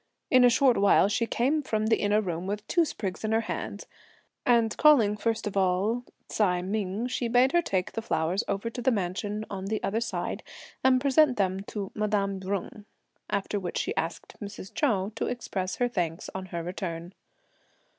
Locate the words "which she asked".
13.59-14.35